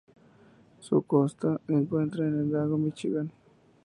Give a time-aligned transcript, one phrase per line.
[0.79, 3.31] Su costa se encuentra en el lago Míchigan.